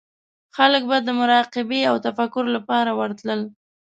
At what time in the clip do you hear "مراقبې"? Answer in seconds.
1.19-1.81